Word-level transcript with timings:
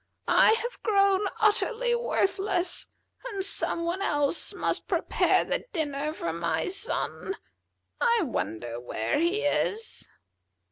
I 0.27 0.53
have 0.53 0.81
grown 0.81 1.27
utterly 1.39 1.93
worthless, 1.93 2.87
and 3.29 3.45
some 3.45 3.85
one 3.85 4.01
else 4.01 4.51
must 4.51 4.87
prepare 4.87 5.43
the 5.43 5.65
dinner 5.73 6.11
for 6.11 6.33
my 6.33 6.69
son. 6.69 7.35
I 7.99 8.21
wonder 8.23 8.79
where 8.79 9.19
he 9.19 9.43
is." 9.45 10.09